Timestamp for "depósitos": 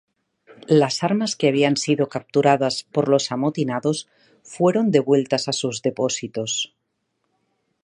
5.83-6.73